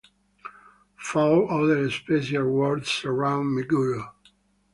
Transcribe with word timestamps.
Four 0.97 1.51
other 1.51 1.91
special 1.91 2.49
wards 2.49 2.89
surround 2.89 3.55
Meguro. 3.55 4.09